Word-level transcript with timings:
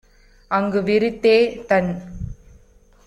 அங்கு 0.51 0.79
விரித்தே- 0.81 1.35
தன் 1.69 1.91